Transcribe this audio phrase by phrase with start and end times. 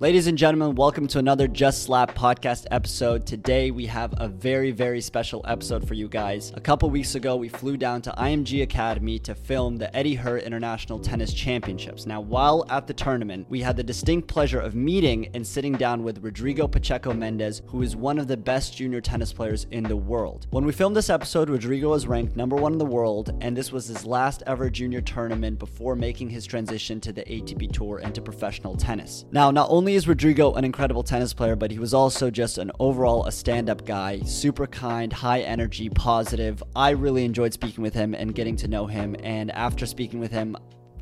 [0.00, 3.26] Ladies and gentlemen, welcome to another Just Slap podcast episode.
[3.26, 6.52] Today we have a very, very special episode for you guys.
[6.54, 10.38] A couple weeks ago, we flew down to IMG Academy to film the Eddie Herr
[10.38, 12.06] International Tennis Championships.
[12.06, 16.04] Now, while at the tournament, we had the distinct pleasure of meeting and sitting down
[16.04, 19.96] with Rodrigo Pacheco Mendez, who is one of the best junior tennis players in the
[19.96, 20.46] world.
[20.50, 23.72] When we filmed this episode, Rodrigo was ranked number one in the world, and this
[23.72, 28.14] was his last ever junior tournament before making his transition to the ATP Tour and
[28.14, 29.24] to professional tennis.
[29.32, 32.58] Now, not only only is Rodrigo an incredible tennis player, but he was also just
[32.58, 36.62] an overall a stand-up guy, super kind, high energy, positive.
[36.76, 40.30] I really enjoyed speaking with him and getting to know him, and after speaking with
[40.30, 40.58] him,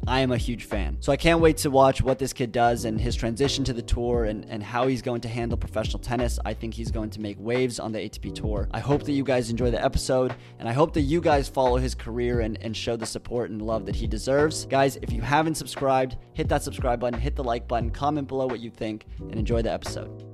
[0.07, 0.97] I am a huge fan.
[1.01, 3.83] So I can't wait to watch what this kid does and his transition to the
[3.83, 6.39] tour and, and how he's going to handle professional tennis.
[6.45, 8.69] I think he's going to make waves on the ATP tour.
[8.73, 11.77] I hope that you guys enjoy the episode and I hope that you guys follow
[11.77, 14.65] his career and, and show the support and love that he deserves.
[14.67, 18.47] Guys, if you haven't subscribed, hit that subscribe button, hit the like button, comment below
[18.47, 20.25] what you think, and enjoy the episode.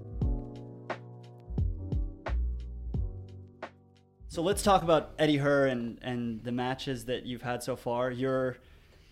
[4.32, 8.10] So let's talk about Eddie Herr and, and the matches that you've had so far.
[8.10, 8.56] You're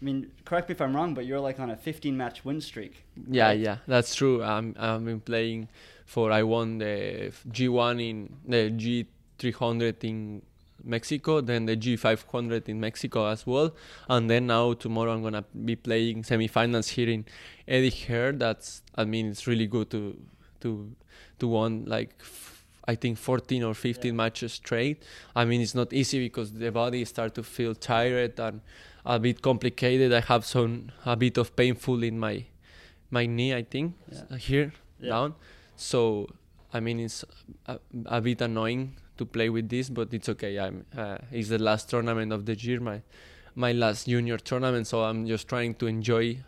[0.00, 2.60] I mean, correct me if I'm wrong, but you're like on a 15 match win
[2.60, 3.04] streak.
[3.28, 3.60] Yeah, right?
[3.60, 4.42] yeah, that's true.
[4.42, 5.68] I'm I've been playing
[6.06, 9.06] for I won the G1 in the
[9.38, 10.42] G300 in
[10.82, 13.74] Mexico, then the G500 in Mexico as well,
[14.08, 17.26] and then now tomorrow I'm gonna be playing semifinals here in
[17.68, 18.32] Eddie Herr.
[18.32, 20.18] That's I mean it's really good to
[20.60, 20.90] to
[21.38, 22.22] to won like
[22.88, 24.16] I think 14 or 15 yeah.
[24.16, 25.02] matches straight.
[25.36, 28.62] I mean it's not easy because the body start to feel tired and
[29.04, 30.12] a bit complicated.
[30.12, 32.44] I have some a bit of painful in my
[33.10, 33.54] my knee.
[33.54, 34.36] I think yeah.
[34.36, 35.08] here yeah.
[35.10, 35.34] down.
[35.76, 36.28] So
[36.72, 37.24] I mean it's
[37.66, 40.58] a, a, bit annoying to play with this, but it's okay.
[40.58, 43.02] I'm uh, it's the last tournament of the year, my
[43.54, 44.86] my last junior tournament.
[44.86, 46.38] So I'm just trying to enjoy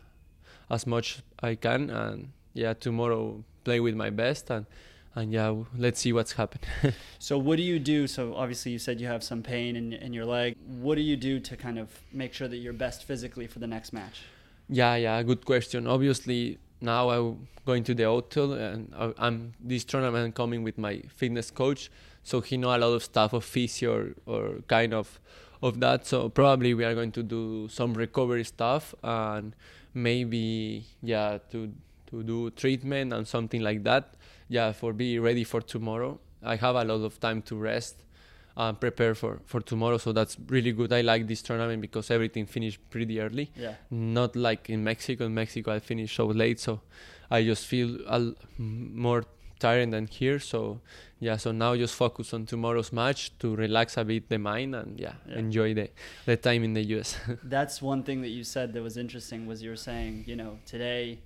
[0.71, 4.67] as much I can, and yeah, tomorrow play with my best and
[5.15, 6.65] and yeah, let's see what's happened.
[7.19, 8.07] so what do you do?
[8.07, 10.57] So obviously you said you have some pain in, in your leg.
[10.67, 13.67] What do you do to kind of make sure that you're best physically for the
[13.67, 14.23] next match?
[14.69, 15.87] Yeah, yeah, good question.
[15.87, 21.03] Obviously now I'm going to the hotel and uh, I'm this tournament coming with my
[21.15, 21.91] fitness coach,
[22.23, 25.21] so he know a lot of stuff of physio or, or kind of
[25.63, 26.07] of that.
[26.07, 29.55] So probably we are going to do some recovery stuff and
[29.95, 31.73] maybe yeah to
[32.11, 34.15] to do treatment and something like that
[34.53, 36.21] yeah, for be ready for tomorrow.
[36.43, 37.97] I have a lot of time to rest
[38.55, 39.97] and prepare for, for tomorrow.
[39.97, 40.93] So that's really good.
[40.93, 43.51] I like this tournament because everything finished pretty early.
[43.57, 43.75] Yeah.
[43.91, 45.25] Not like in Mexico.
[45.25, 46.61] In Mexico, I finished so late.
[46.61, 46.83] So
[47.31, 49.25] I just feel a, more
[49.59, 50.39] tired than here.
[50.39, 50.81] So
[51.19, 55.01] yeah, so now just focus on tomorrow's match to relax a bit the mind and
[55.01, 55.39] yeah, yeah.
[55.39, 55.89] enjoy the,
[56.27, 57.17] the time in the US.
[57.43, 60.59] that's one thing that you said that was interesting was you were saying, you know,
[60.67, 61.21] today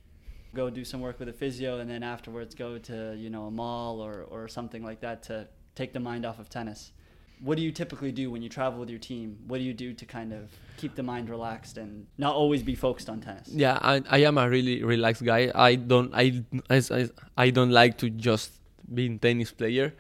[0.57, 3.51] go do some work with a physio and then afterwards go to you know a
[3.51, 6.93] mall or, or something like that to take the mind off of tennis.
[7.41, 9.39] What do you typically do when you travel with your team?
[9.47, 12.75] What do you do to kind of keep the mind relaxed and not always be
[12.75, 13.49] focused on tennis?
[13.49, 15.53] Yeah i, I am a really relaxed guy.
[15.55, 18.53] I don't I, I i don't like to just
[18.93, 19.95] be a tennis player.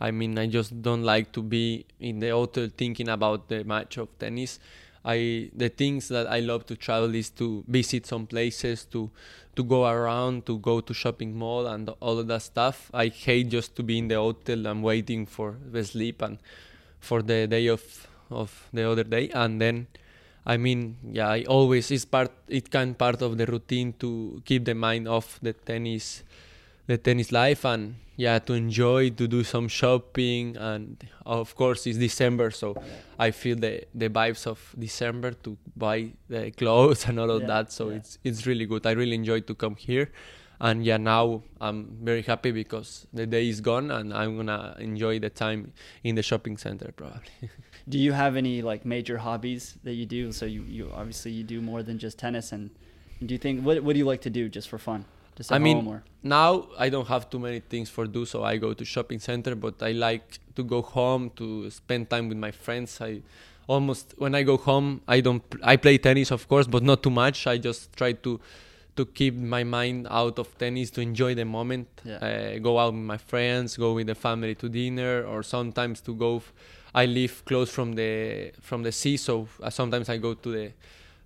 [0.00, 3.96] I mean i just don't like to be in the hotel thinking about the match
[3.98, 4.58] of tennis
[5.04, 9.10] I the things that I love to travel is to visit some places, to
[9.56, 12.90] to go around, to go to shopping mall and all of that stuff.
[12.94, 16.38] I hate just to be in the hotel and waiting for the sleep and
[17.00, 17.82] for the day of
[18.30, 19.86] of the other day and then
[20.44, 24.64] I mean, yeah, I always it's part it can part of the routine to keep
[24.64, 26.24] the mind off the tennis
[26.86, 31.98] the tennis life and yeah to enjoy to do some shopping and of course it's
[31.98, 32.76] december so
[33.18, 37.46] i feel the the vibes of december to buy the clothes and all of yeah,
[37.46, 37.96] that so yeah.
[37.96, 38.86] it's it's really good.
[38.86, 40.10] I really enjoy to come here
[40.60, 45.18] and yeah now i'm very happy because the day is gone and i'm gonna enjoy
[45.18, 45.72] the time
[46.04, 47.20] in the shopping center probably.
[47.88, 50.30] Do you have any like major hobbies that you do?
[50.30, 52.70] So you, you obviously you do more than just tennis and
[53.26, 55.04] do you think what, what do you like to do just for fun
[55.50, 58.84] I mean, now I don't have too many things for do, so I go to
[58.84, 59.54] shopping center.
[59.54, 63.00] But I like to go home to spend time with my friends.
[63.00, 63.22] I
[63.66, 65.42] almost when I go home, I don't.
[65.62, 67.46] I play tennis, of course, but not too much.
[67.46, 68.40] I just try to
[68.96, 71.88] to keep my mind out of tennis to enjoy the moment.
[72.04, 72.16] Yeah.
[72.16, 76.14] Uh, go out with my friends, go with the family to dinner, or sometimes to
[76.14, 76.36] go.
[76.36, 76.52] F-
[76.94, 80.72] I live close from the from the sea, so uh, sometimes I go to the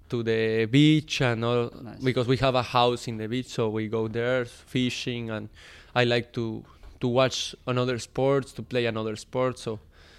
[0.08, 1.98] to the beach and all nice.
[2.00, 5.48] because we have a house in the beach so we go there fishing and
[5.94, 6.64] i like to
[7.00, 9.78] to watch another sports to play another sport so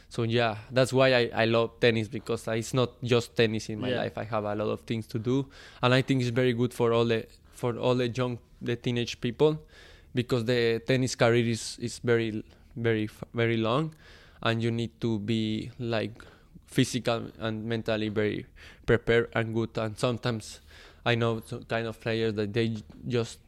[0.10, 3.90] so yeah that's why i, I love tennis because it's not just tennis in my
[3.90, 3.98] yeah.
[3.98, 5.46] life i have a lot of things to do
[5.82, 9.20] and i think it's very good for all the for all the young the teenage
[9.22, 9.62] people
[10.14, 12.44] because the tennis career is is very
[12.76, 13.94] very very long
[14.44, 16.24] and you need to be like
[16.78, 18.40] physical and mentally very
[18.90, 20.46] prepared and good and sometimes
[21.12, 22.68] i know some kind of players that they
[23.16, 23.40] just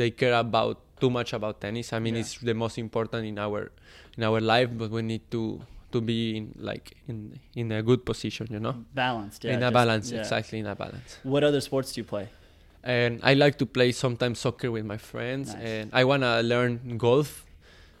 [0.00, 2.20] they care about too much about tennis i mean Yeah.
[2.22, 3.60] it's the most important in our
[4.18, 5.42] in our life but we need to
[5.94, 7.18] to be in like in
[7.60, 9.54] in a good position you know Balanced, yeah.
[9.54, 10.20] in a just- balance yeah.
[10.24, 12.26] exactly in a balance What other sports do you play?
[12.98, 15.62] and I like to play sometimes soccer with my friends, Nice.
[15.70, 16.72] and I wanna learn
[17.06, 17.30] golf.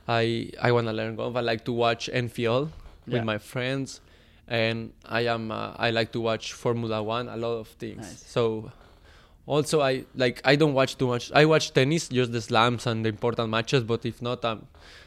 [0.06, 0.24] I
[0.60, 1.32] I wanna learn golf.
[1.40, 2.62] I like to watch NFL
[3.12, 3.88] with my friends,
[4.48, 7.28] and I am uh, I like to watch Formula One.
[7.28, 8.02] A lot of things.
[8.02, 8.24] Nice.
[8.26, 8.70] So
[9.46, 11.30] also I like I don't watch too much.
[11.32, 13.84] I watch tennis, just the slams and the important matches.
[13.84, 14.66] But if not, um,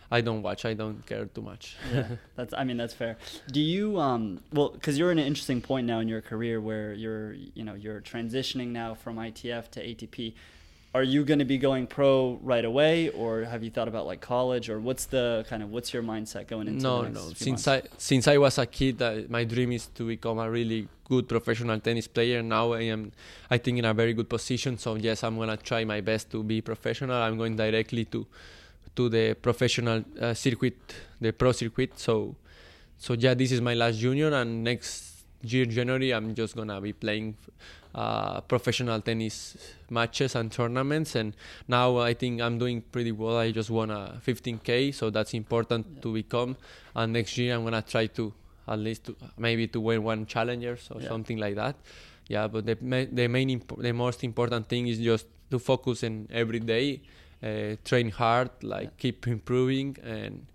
[0.09, 0.65] I don't watch.
[0.65, 1.75] I don't care too much.
[1.93, 2.53] yeah, that's.
[2.53, 3.17] I mean, that's fair.
[3.51, 6.93] Do you um well because you're in an interesting point now in your career where
[6.93, 10.33] you're you know you're transitioning now from ITF to ATP.
[10.97, 14.19] Are you going to be going pro right away, or have you thought about like
[14.19, 16.81] college, or what's the kind of what's your mindset going into?
[16.81, 17.85] no no since months?
[17.85, 21.29] i since i was a kid uh, my dream is to become a really good
[21.29, 23.11] professional tennis player now i am
[23.51, 26.41] i think in a very good position so yes i'm gonna try my best to
[26.41, 28.25] be professional i'm going directly to
[28.95, 30.77] to the professional uh, circuit
[31.21, 32.35] the pro circuit so
[32.97, 37.35] so yeah this is my last junior and next january i'm just gonna be playing
[37.95, 39.57] uh, professional tennis
[39.89, 41.33] matches and tournaments and
[41.67, 45.85] now i think i'm doing pretty well i just won a 15k so that's important
[45.95, 46.01] Yeah.
[46.01, 46.57] to become
[46.95, 48.33] and next year i'm gonna try to
[48.67, 51.07] at least to maybe to win one challengers or Yeah.
[51.09, 51.75] something like that
[52.27, 52.75] yeah but the,
[53.11, 57.01] the main imp- the most important thing is just to focus in every day
[57.43, 58.97] uh, train hard like Yeah.
[58.97, 60.45] keep improving and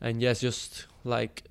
[0.00, 1.42] and yes just like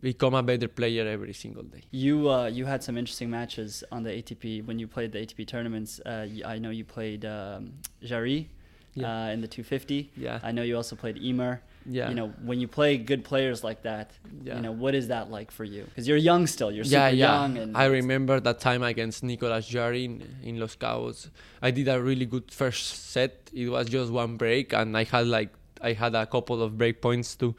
[0.00, 4.02] become a better player every single day You uh, you had some interesting matches on
[4.02, 6.00] the ATP when you played the ATP tournaments.
[6.00, 7.72] Uh, I know you played um,
[8.02, 8.48] Jarry
[8.94, 9.28] Yeah.
[9.28, 10.10] uh, in the 250.
[10.16, 11.60] yeah I know you also played Ymer.
[11.86, 14.08] yeah You know, when you play good players like that,
[14.42, 14.56] Yeah.
[14.56, 15.82] you know, what is that like for you?
[15.84, 16.70] Because you're young still.
[16.76, 17.32] You're yeah, super yeah.
[17.32, 17.52] young.
[17.62, 21.30] And I remember that time against Nicolas Jarry in, in Los Cabos.
[21.62, 22.84] I did a really good first
[23.14, 23.32] set.
[23.62, 25.50] It was just one break, and I had like
[25.90, 27.54] I had a couple of break points to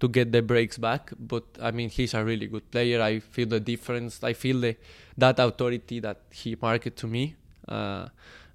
[0.00, 1.12] to get the breaks back.
[1.18, 3.00] But I mean, he's a really good player.
[3.02, 4.22] I feel the difference.
[4.24, 4.76] I feel the
[5.18, 7.36] that authority that he marked to me.
[7.68, 8.08] Uh,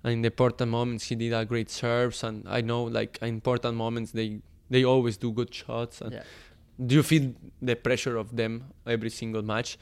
[0.03, 3.29] and in the important moments, he did a great serves, and I know like in
[3.29, 4.39] important moments they
[4.69, 6.01] they always do good shots.
[6.01, 6.23] And Yeah.
[6.85, 9.77] do you feel the pressure of them every single match?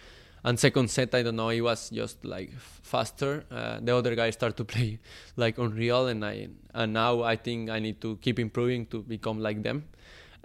[0.46, 3.46] And second set, I don't know, it was just like faster.
[3.50, 5.00] Uh, the other guys start to play
[5.38, 9.40] like unreal, and I and now I think I need to keep improving to become
[9.40, 9.86] like them.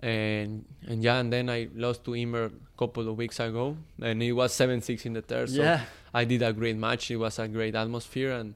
[0.01, 4.23] And and yeah, and then I lost to Ymer a couple of weeks ago, and
[4.23, 5.51] it was seven six in the third.
[5.51, 5.81] So yeah.
[6.15, 7.11] I did a great match.
[7.11, 8.55] It was a great atmosphere, and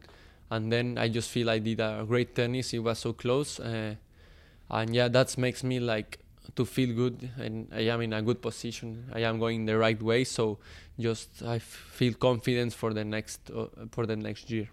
[0.51, 2.73] and then I just feel I did a great tennis.
[2.73, 3.97] It was so close, uh,
[4.71, 6.19] and yeah, that makes me like
[6.55, 9.11] to feel good, and I am in a good position.
[9.13, 10.59] I am going the right way, so
[10.99, 14.69] just I f- feel confidence for the next uh, for the next year.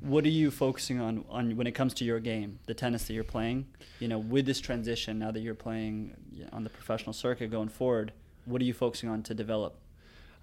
[0.00, 3.14] What are you focusing on on when it comes to your game, the tennis that
[3.14, 3.66] you're playing?
[4.00, 6.16] You know, with this transition now that you're playing
[6.52, 8.12] on the professional circuit going forward,
[8.44, 9.76] what are you focusing on to develop?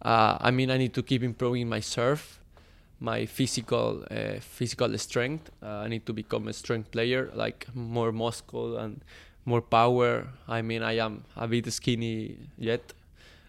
[0.02, 2.40] Uh, I mean, I need to keep improving my serve,
[3.00, 5.52] my physical uh, physical strength.
[5.62, 9.02] Uh, I need to become a strength player, like more muscle and
[9.46, 10.28] more power.
[10.48, 12.94] I mean, I am a bit skinny yet,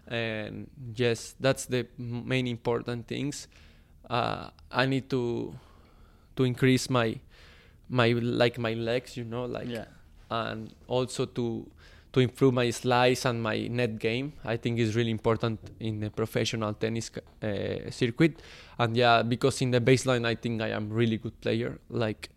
[0.07, 3.47] and yes, that's the main important things.
[4.09, 5.55] Uh, I need to
[6.41, 7.15] to increase my
[7.89, 9.85] my like my legs, you know, like yeah.
[10.29, 11.67] and also to
[12.13, 14.33] to improve my slice and my net game.
[14.43, 17.11] I think is really important in the professional tennis
[17.43, 18.41] uh, circuit.
[18.77, 21.79] And yeah, because in the baseline, I think I am really good player.
[21.89, 22.29] Like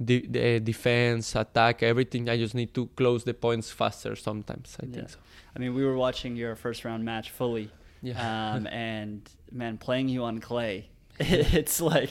[0.00, 2.28] the, the defense, attack, everything.
[2.28, 4.76] I just need to close the points faster sometimes.
[4.80, 4.94] I Yeah.
[4.94, 5.18] think so.
[5.56, 7.70] I mean, we were watching your first round match fully,
[8.02, 8.54] Yeah.
[8.54, 10.88] um, and man, playing you on clay,
[11.20, 12.10] it's like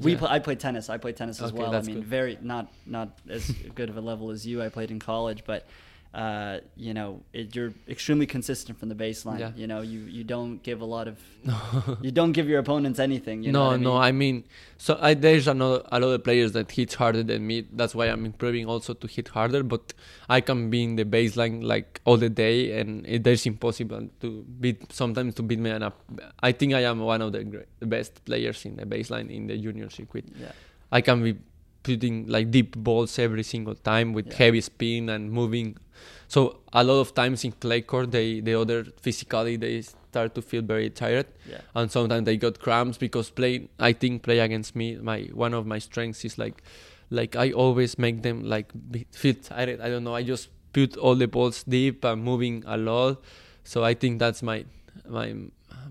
[0.00, 0.12] we.
[0.12, 0.18] Yeah.
[0.18, 0.88] Play, I played tennis.
[0.88, 1.74] I played tennis as Okay, well.
[1.74, 2.04] I mean, good.
[2.04, 4.62] very not not as good of a level as you.
[4.62, 5.66] I played in college, but
[6.16, 9.38] uh, you know, it, you're extremely consistent from the baseline.
[9.38, 9.50] Yeah.
[9.54, 11.20] You know, you you don't give a lot of
[12.00, 13.42] you don't give your opponents anything.
[13.42, 13.92] You no, what I no.
[13.92, 14.02] mean?
[14.02, 14.44] I mean,
[14.78, 17.66] so I, there's another a lot of players that hit harder than me.
[17.70, 19.62] That's why I'm improving also to hit harder.
[19.62, 19.92] But
[20.26, 24.42] I can be in the baseline like all the day, and it, there's impossible to
[24.58, 24.90] beat.
[24.90, 25.68] Sometimes to beat me.
[25.68, 25.92] And
[26.40, 29.48] I think I am one of the, great, the best players in the baseline in
[29.48, 30.24] the junior circuit.
[30.40, 30.52] yeah.
[30.90, 31.36] I can be
[31.88, 34.38] putting like deep balls every single time with Yeah.
[34.42, 35.68] heavy spin and moving.
[36.34, 36.40] So
[36.72, 40.62] a lot of times in clay court, they the other physically they start to feel
[40.74, 41.60] very tired, Yeah.
[41.78, 43.52] and sometimes they got cramps because play.
[43.90, 44.88] I think play against me.
[45.10, 46.62] My one of my strengths is like,
[47.20, 48.68] like I always make them like
[49.22, 49.78] feel tired.
[49.80, 50.16] I don't know.
[50.20, 53.22] I just put all the balls deep and moving a lot.
[53.64, 54.58] So I think that's my
[55.18, 55.28] my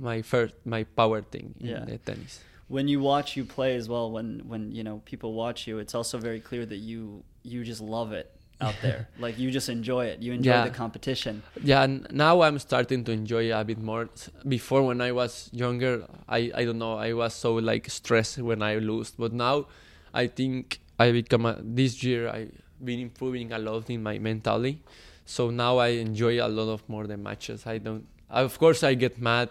[0.09, 1.85] my first my power thing in Yeah.
[1.91, 2.43] the tennis.
[2.67, 5.93] When you watch you play as well when when you know people watch you it's
[5.95, 8.31] also very clear that you you just love it
[8.61, 10.63] out there like you just enjoy it you enjoy Yeah.
[10.63, 14.09] the competition Yeah, and now I'm starting to enjoy it a bit more.
[14.47, 18.61] Before, when I was younger, I, I don't know, I was so like stressed when
[18.61, 19.11] I lose.
[19.11, 19.67] But now,
[20.13, 22.51] I think I become a, this year I've
[22.83, 24.81] been improving a lot in my mentally.
[25.25, 27.65] So now I enjoy a lot of more the matches.
[27.67, 29.49] I don't, of course, I get mad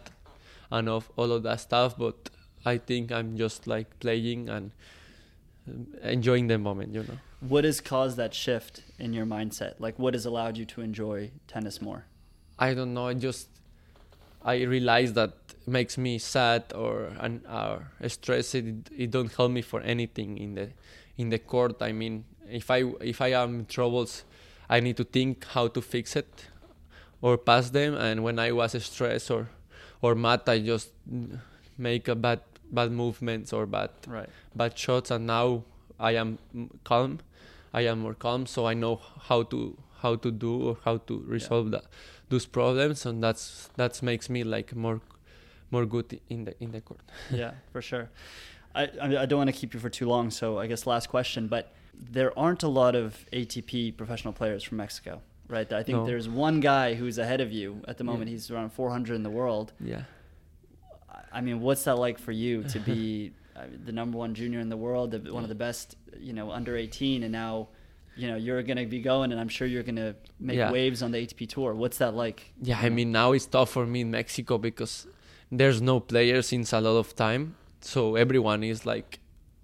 [0.70, 2.30] and of all of that stuff, but
[2.64, 4.70] I think I'm just like playing and
[5.68, 7.18] um, enjoying the moment, you know.
[7.40, 11.30] what has caused that shift in your mindset like what has allowed you to enjoy
[11.46, 12.04] tennis more
[12.58, 13.08] I don't know.
[13.08, 13.48] I just
[14.42, 15.32] I realize that
[15.66, 18.54] makes me sad or and or stressed.
[18.54, 20.68] It, it don't help me for anything in the
[21.16, 21.82] in the court.
[21.82, 24.24] I mean, if I if I am in troubles,
[24.68, 26.46] I need to think how to fix it
[27.20, 27.94] or pass them.
[27.94, 29.48] And when I was stressed or
[30.00, 30.90] or mad, I just
[31.76, 32.40] make a bad
[32.74, 35.10] bad movements or bad right bad shots.
[35.10, 35.64] And now
[35.98, 36.38] I am
[36.84, 37.18] calm.
[37.72, 41.14] I am more calm, so I know how to how to do or how to
[41.26, 41.84] resolve that
[42.28, 45.00] those problems, and that's that makes me like more
[45.70, 47.00] more good in the in the court.
[47.30, 48.06] yeah for sure
[48.74, 51.06] I, I I don't want to keep you for too long so i guess last
[51.08, 51.64] question but
[52.16, 56.06] there aren't a lot of atp professional players from mexico right i think No.
[56.06, 58.34] there's one guy who's ahead of you at the moment Yeah.
[58.34, 60.02] he's around 400 in the world Yeah.
[61.38, 64.68] I- mean, what's that like for you to be uh, the number one junior in
[64.68, 67.68] the world, the, one of the best, you know, under 18, and now,
[68.16, 70.70] you know, you're going to be going, and I'm sure you're going to make Yeah.
[70.70, 71.74] waves on the ATP tour.
[71.74, 72.52] What's that like?
[72.62, 75.06] Yeah, I mean now it's tough for me in Mexico because
[75.50, 79.18] there's no players since a lot of time, so everyone is like,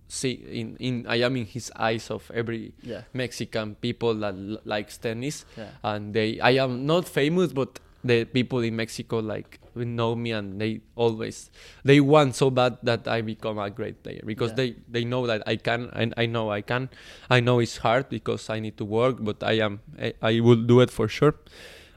[0.08, 4.58] see, in in I am in his eyes of every Yeah, Mexican people that l-
[4.64, 9.58] likes tennis, yeah, and they I am not famous, but the people in Mexico like
[9.74, 11.50] know me, and they always
[11.84, 14.56] they want so bad that I become a great player because Yeah.
[14.56, 16.88] they they know that I can, and I know I can.
[17.28, 20.62] I know it's hard because I need to work, but I am I, I will
[20.62, 21.34] do it for sure.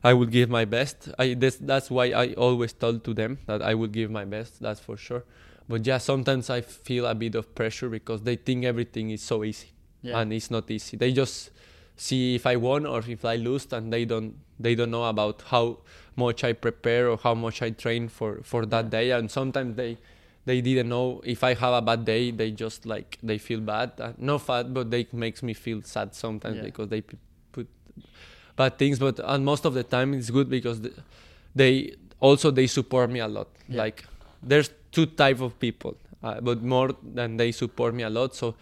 [0.03, 1.09] I will give my best.
[1.17, 4.59] I that's, that's why I always told to them that I will give my best.
[4.59, 5.23] That's for sure.
[5.69, 9.43] But yeah, sometimes I feel a bit of pressure because they think everything is so
[9.45, 9.69] easy
[10.01, 10.97] yeah, and it's not easy.
[10.97, 11.51] They just
[11.95, 15.43] see if I won or if I lost, and they don't they don't know about
[15.47, 15.77] how
[16.15, 19.11] much I prepare or how much I train for for that day.
[19.11, 19.97] And sometimes they
[20.45, 22.31] they didn't know if I have a bad day.
[22.31, 26.13] They just like they feel bad, uh, not bad, but they makes me feel sad
[26.15, 26.63] sometimes Yeah.
[26.63, 27.17] because they p-
[27.51, 27.67] put
[28.55, 28.99] bad things.
[28.99, 30.93] But and most of the time it's good because th-
[31.55, 33.47] they also they support me a lot.
[33.69, 33.77] Yeah.
[33.83, 34.05] Like
[34.41, 38.35] there's two type of people, uh, but more than they support me a lot.
[38.35, 38.55] So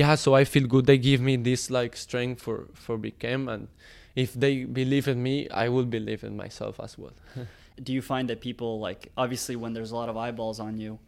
[0.00, 0.84] yeah, so I feel good.
[0.86, 3.68] They give me this like strength for for become, and
[4.14, 7.14] if they believe in me, I will believe in myself as well.
[7.86, 10.98] Do you find that people like obviously when there's a lot of eyeballs on you,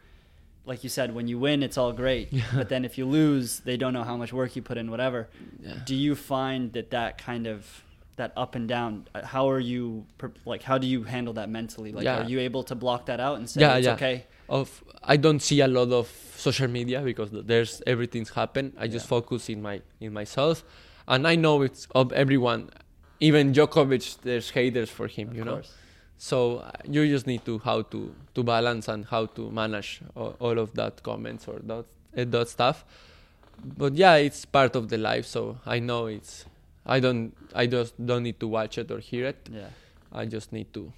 [0.70, 2.44] like you said, when you win, it's all great, Yeah.
[2.60, 5.20] but then if you lose, they don't know how much work you put in, whatever.
[5.62, 5.76] Yeah.
[5.90, 7.58] Do you find that that kind of
[8.20, 8.92] that up and down?
[9.14, 10.04] uh, How are you
[10.52, 10.62] like?
[10.70, 11.90] How do you handle that mentally?
[11.92, 12.20] Like, Yeah.
[12.20, 13.94] are you able to block that out and say Yeah, it's yeah.
[13.98, 14.16] okay?
[14.48, 18.72] Of I don't see a lot of social media because there's everything's happen.
[18.78, 19.10] I just Yeah.
[19.16, 20.64] focus in my in myself,
[21.06, 22.70] and I know it's of everyone.
[23.20, 25.60] Even Djokovic, there's haters for him, Of you know.
[26.16, 30.36] So uh, you just need to how to to balance and how to manage all,
[30.40, 31.84] all of that comments or that
[32.16, 32.84] uh, that stuff.
[33.76, 35.26] But yeah, it's part of the life.
[35.26, 36.44] So I know it's.
[36.86, 37.34] I don't.
[37.54, 39.48] I just don't need to watch it or hear it.
[39.52, 39.68] Yeah.
[40.12, 40.92] I just need to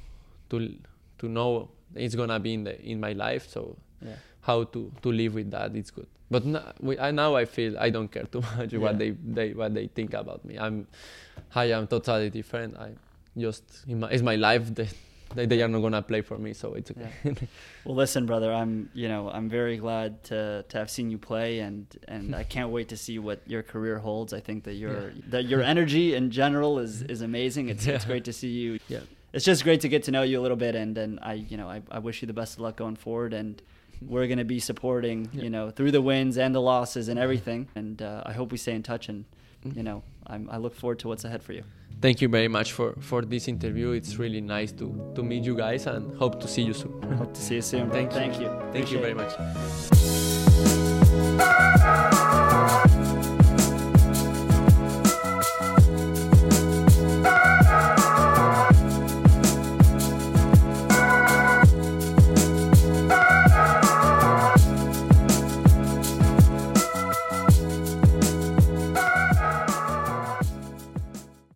[0.51, 0.75] to
[1.19, 3.49] to know it's gonna be in the in my life.
[3.49, 4.17] So Yeah.
[4.43, 6.07] how to to live with that it's good.
[6.31, 8.79] But now, we, I, now I feel I don't care too much Yeah.
[8.79, 10.59] what they, they what they think about me.
[10.59, 10.87] I'm
[11.55, 12.77] I am totally different.
[12.77, 12.91] I
[13.37, 14.71] just in my, it's my life.
[15.33, 17.13] They, they they are not gonna play for me, so it's okay.
[17.85, 18.53] Well, listen, brother.
[18.53, 22.43] I'm you know I'm very glad to to have seen you play, and and I
[22.43, 24.33] can't wait to see what your career holds.
[24.33, 27.69] I think that your that your energy in general is is amazing.
[27.69, 28.79] It's it's great to see you.
[28.89, 29.01] Yeah.
[29.33, 31.57] It's just great to get to know you a little bit, and and I you
[31.57, 33.63] know I, I wish you the best of luck going forward, and
[34.03, 35.43] we're gonna be supporting Yeah.
[35.45, 38.59] you know through the wins and the losses and everything, and uh, I hope we
[38.59, 39.25] stay in touch, and
[39.75, 41.63] you know I'm, I look forward to what's ahead for you.
[42.01, 43.91] Thank you very much for for this interview.
[43.93, 46.93] It's really nice to to meet you guys and hope to see you soon.
[47.19, 47.89] Hope to see you soon.
[47.89, 47.95] bro.
[47.99, 48.19] Thank you.
[48.21, 48.49] Thank you.
[48.73, 49.33] Thank you very much.